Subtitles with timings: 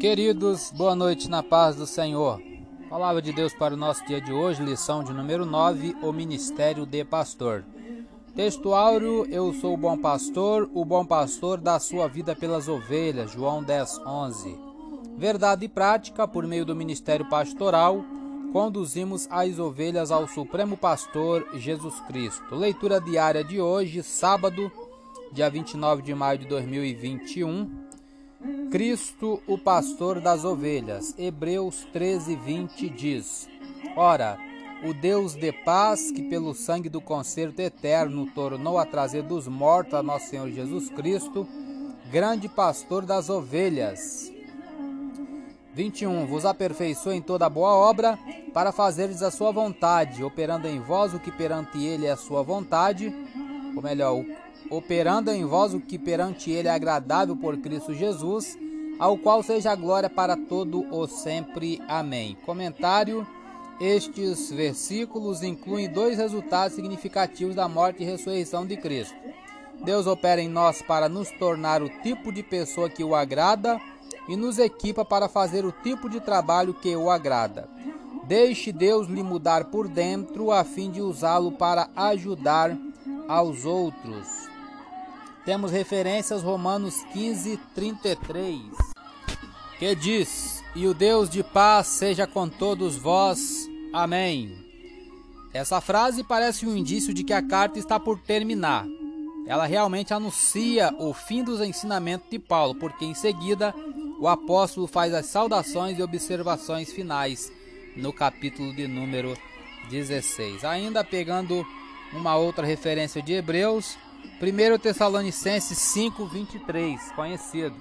[0.00, 2.40] Queridos, boa noite na paz do Senhor.
[2.88, 6.86] Palavra de Deus para o nosso dia de hoje, lição de número 9, o ministério
[6.86, 7.64] de pastor.
[8.32, 13.32] Texto áureo, eu sou o bom pastor, o bom pastor dá sua vida pelas ovelhas,
[13.32, 14.56] João 10, 11.
[15.16, 18.04] Verdade e prática, por meio do ministério pastoral,
[18.52, 22.54] conduzimos as ovelhas ao Supremo Pastor Jesus Cristo.
[22.54, 24.70] Leitura diária de hoje, sábado,
[25.32, 27.87] dia 29 de maio de 2021
[28.70, 31.14] Cristo, o pastor das ovelhas.
[31.18, 33.48] Hebreus 13, 20 diz:
[33.96, 34.38] Ora,
[34.84, 39.94] o Deus de paz, que pelo sangue do concerto eterno tornou a trazer dos mortos
[39.94, 41.48] a nosso Senhor Jesus Cristo,
[42.10, 44.30] grande pastor das ovelhas.
[45.72, 46.26] 21.
[46.26, 48.18] Vos aperfeiçoa em toda boa obra,
[48.52, 52.42] para fazeres a sua vontade, operando em vós o que perante ele é a sua
[52.42, 53.14] vontade,
[53.74, 54.24] ou melhor,
[54.70, 58.56] operando em vós o que perante ele é agradável por Cristo Jesus,
[58.98, 61.80] ao qual seja a glória para todo o sempre.
[61.88, 62.36] Amém.
[62.44, 63.26] Comentário:
[63.80, 69.16] Estes versículos incluem dois resultados significativos da morte e ressurreição de Cristo.
[69.84, 73.80] Deus opera em nós para nos tornar o tipo de pessoa que o agrada
[74.28, 77.68] e nos equipa para fazer o tipo de trabalho que o agrada.
[78.24, 82.76] Deixe Deus lhe mudar por dentro a fim de usá-lo para ajudar
[83.28, 84.48] aos outros
[85.44, 88.60] temos referências Romanos 15, 33,
[89.78, 93.68] que diz: E o Deus de paz seja com todos vós.
[93.92, 94.56] Amém.
[95.52, 98.86] Essa frase parece um indício de que a carta está por terminar.
[99.46, 103.74] Ela realmente anuncia o fim dos ensinamentos de Paulo, porque em seguida
[104.20, 107.50] o apóstolo faz as saudações e observações finais
[107.96, 109.34] no capítulo de número
[109.90, 110.64] 16.
[110.64, 111.66] Ainda pegando
[112.12, 113.96] uma outra referência de Hebreus,
[114.40, 117.74] 1 Tessalonicenses 5:23, conhecido,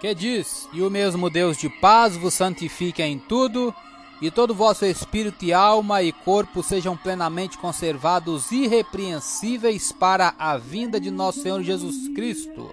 [0.00, 3.74] que diz: E o mesmo Deus de paz vos santifique em tudo,
[4.22, 11.00] e todo vosso espírito e alma e corpo sejam plenamente conservados irrepreensíveis para a vinda
[11.00, 12.70] de nosso Senhor Jesus Cristo.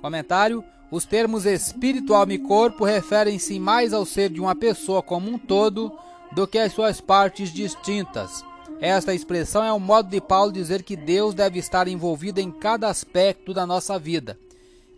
[0.00, 5.28] Comentário: Os termos espírito, alma e corpo referem-se mais ao ser de uma pessoa como
[5.28, 5.90] um todo
[6.30, 8.44] do que às suas partes distintas
[8.88, 12.88] esta expressão é um modo de Paulo dizer que Deus deve estar envolvido em cada
[12.88, 14.36] aspecto da nossa vida.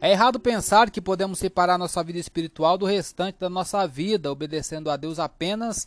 [0.00, 4.90] É errado pensar que podemos separar nossa vida espiritual do restante da nossa vida, obedecendo
[4.90, 5.86] a Deus apenas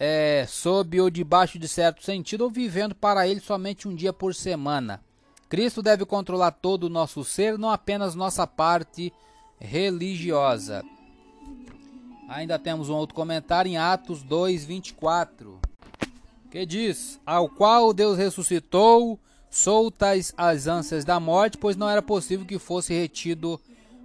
[0.00, 4.34] é, sob ou debaixo de certo sentido ou vivendo para Ele somente um dia por
[4.34, 5.00] semana.
[5.48, 9.12] Cristo deve controlar todo o nosso ser, não apenas nossa parte
[9.60, 10.82] religiosa.
[12.28, 15.71] Ainda temos um outro comentário em Atos 2, 24
[16.52, 19.18] que diz: Ao qual Deus ressuscitou,
[19.50, 23.58] soltas as ânsias da morte, pois não era possível que fosse retido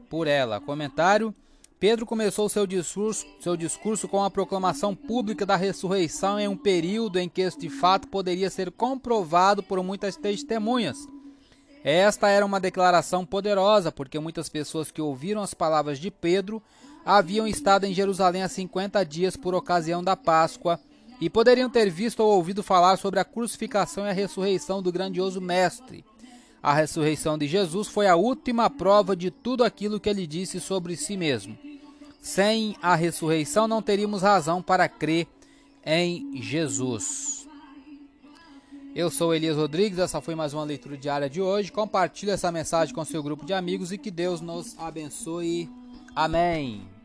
[0.10, 0.62] por ela.
[0.62, 1.36] Comentário:
[1.78, 7.20] Pedro começou seu discurso, seu discurso com a proclamação pública da ressurreição em um período
[7.20, 10.98] em que este fato poderia ser comprovado por muitas testemunhas.
[11.84, 16.64] Esta era uma declaração poderosa, porque muitas pessoas que ouviram as palavras de Pedro
[17.06, 20.80] haviam estado em Jerusalém há 50 dias por ocasião da Páscoa
[21.20, 25.42] e poderiam ter visto ou ouvido falar sobre a crucificação e a ressurreição do grandioso
[25.42, 26.06] Mestre.
[26.62, 30.96] A ressurreição de Jesus foi a última prova de tudo aquilo que ele disse sobre
[30.96, 31.58] si mesmo.
[32.22, 35.28] Sem a ressurreição, não teríamos razão para crer
[35.86, 37.48] em Jesus.
[38.94, 41.72] Eu sou Elias Rodrigues, essa foi mais uma leitura diária de hoje.
[41.72, 45.70] Compartilhe essa mensagem com seu grupo de amigos e que Deus nos abençoe.
[46.16, 46.97] Amém.